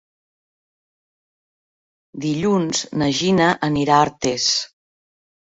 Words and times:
Dilluns 2.23 2.81
na 3.03 3.11
Gina 3.19 3.51
anirà 3.71 4.01
a 4.01 4.09
Artés. 4.09 4.49